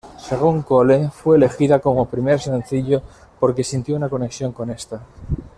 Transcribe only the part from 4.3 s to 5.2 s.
con esta.